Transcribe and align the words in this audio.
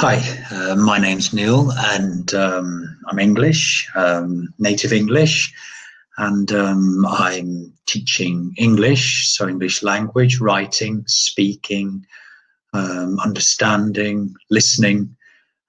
Hi, 0.00 0.22
uh, 0.52 0.76
my 0.76 0.96
name's 1.00 1.32
Neil 1.32 1.72
and 1.72 2.32
um, 2.32 3.00
I'm 3.08 3.18
English, 3.18 3.90
um, 3.96 4.46
native 4.60 4.92
English, 4.92 5.52
and 6.18 6.52
um, 6.52 7.04
I'm 7.04 7.72
teaching 7.86 8.54
English, 8.58 9.26
so 9.30 9.48
English 9.48 9.82
language, 9.82 10.38
writing, 10.38 11.02
speaking, 11.08 12.06
um, 12.74 13.18
understanding, 13.18 14.36
listening. 14.50 15.16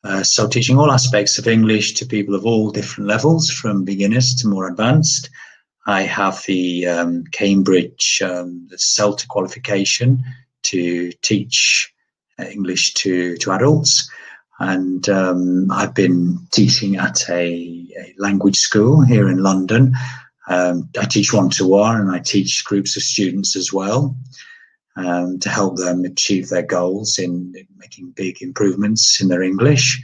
Uh, 0.03 0.21
so 0.21 0.47
teaching 0.47 0.77
all 0.77 0.91
aspects 0.91 1.39
of 1.39 1.47
English 1.47 1.95
to 1.95 2.05
people 2.05 2.35
of 2.35 2.45
all 2.45 2.69
different 2.69 3.07
levels, 3.07 3.49
from 3.49 3.83
beginners 3.83 4.35
to 4.35 4.47
more 4.47 4.67
advanced. 4.67 5.31
I 5.87 6.03
have 6.03 6.43
the 6.45 6.85
um, 6.85 7.23
Cambridge 7.31 8.21
um, 8.23 8.67
CELTA 8.75 9.27
qualification 9.27 10.23
to 10.65 11.11
teach 11.23 11.91
English 12.39 12.93
to, 12.95 13.37
to 13.37 13.51
adults. 13.51 14.09
And 14.59 15.07
um, 15.09 15.71
I've 15.71 15.93
been 15.93 16.37
teaching 16.51 16.97
at 16.97 17.29
a, 17.29 17.87
a, 17.97 18.13
language 18.17 18.57
school 18.57 19.01
here 19.01 19.29
in 19.29 19.37
London. 19.37 19.93
Um, 20.49 20.89
I 20.99 21.05
teach 21.05 21.33
one 21.33 21.49
to 21.51 21.65
one 21.67 22.01
and 22.01 22.11
I 22.11 22.19
teach 22.19 22.65
groups 22.65 22.97
of 22.97 23.03
students 23.03 23.55
as 23.55 23.71
well 23.71 24.17
um, 24.97 25.39
to 25.39 25.49
help 25.49 25.77
them 25.77 26.03
achieve 26.03 26.49
their 26.49 26.63
goals 26.63 27.17
in, 27.17 27.53
in 27.55 27.67
making 27.77 28.11
big 28.11 28.41
improvements 28.41 29.21
in 29.21 29.29
their 29.29 29.43
English. 29.43 30.01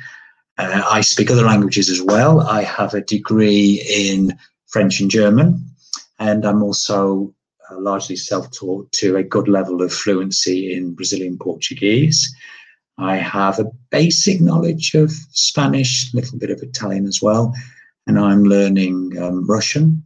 Uh, 0.58 0.84
I 0.90 1.02
speak 1.02 1.30
other 1.30 1.46
languages 1.46 1.90
as 1.90 2.02
well. 2.02 2.42
I 2.42 2.64
have 2.64 2.94
a 2.94 3.02
degree 3.02 3.84
in 3.94 4.38
French 4.68 5.02
and 5.02 5.12
German, 5.12 5.66
and 6.20 6.46
I'm 6.46 6.64
also 6.64 7.35
uh, 7.70 7.80
largely 7.80 8.16
self-taught 8.16 8.92
to 8.94 9.18
a 9.18 9.24
good 9.24 9.48
level 9.48 9.82
of 9.82 9.94
fluency 9.94 10.74
in 10.74 10.94
Brazilian 10.94 11.38
Portuguese. 11.38 12.34
I 12.98 13.18
have 13.18 13.60
a 13.60 13.72
basic 13.92 14.40
knowledge 14.40 14.94
of 14.94 15.12
Spanish, 15.32 16.14
a 16.14 16.16
little 16.16 16.40
bit 16.40 16.50
of 16.50 16.62
Italian 16.62 17.08
as 17.08 17.22
well, 17.22 17.54
and 18.08 18.18
I'm 18.18 18.44
learning 18.44 19.18
um, 19.22 19.46
Russian. 19.46 20.04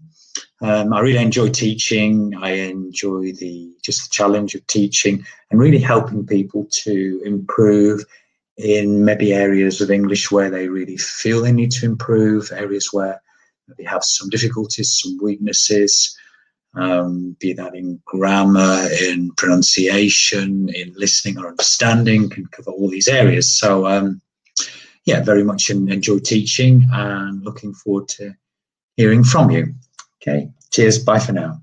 Um, 0.62 0.92
I 0.94 1.00
really 1.00 1.24
enjoy 1.24 1.50
teaching. 1.50 2.34
I 2.36 2.52
enjoy 2.52 3.34
the 3.34 3.72
just 3.84 4.04
the 4.04 4.10
challenge 4.12 4.56
of 4.56 4.66
teaching 4.68 5.26
and 5.50 5.60
really 5.60 5.80
helping 5.80 6.26
people 6.26 6.68
to 6.84 7.22
improve 7.24 8.04
in 8.58 9.06
maybe 9.06 9.34
areas 9.34 9.80
of 9.80 9.90
English 9.90 10.32
where 10.32 10.50
they 10.50 10.68
really 10.68 10.98
feel 10.98 11.42
they 11.42 11.52
need 11.52 11.72
to 11.72 11.86
improve, 11.86 12.52
areas 12.52 12.90
where 12.92 13.22
they 13.78 13.86
have 13.86 14.04
some 14.04 14.30
difficulties, 14.30 15.00
some 15.02 15.18
weaknesses, 15.22 16.18
um, 16.80 17.36
be 17.40 17.54
that 17.54 17.76
in 17.76 18.00
grammar, 18.06 18.88
in 19.02 19.32
pronunciation, 19.38 20.70
in 20.70 20.94
listening 20.96 21.38
or 21.38 21.48
understanding, 21.48 22.30
can 22.30 22.46
cover 22.48 22.72
all 22.72 22.90
these 22.90 23.08
areas. 23.08 23.58
So, 23.58 23.88
um, 23.88 24.22
yeah, 25.06 25.22
very 25.22 25.44
much 25.44 25.70
enjoy 25.70 26.20
teaching 26.20 26.88
and 26.92 27.44
looking 27.44 27.74
forward 27.74 28.08
to 28.10 28.34
hearing 28.96 29.24
from 29.24 29.50
you. 29.50 29.74
Okay, 30.22 30.50
cheers, 30.72 31.00
bye 31.00 31.20
for 31.20 31.34
now. 31.34 31.58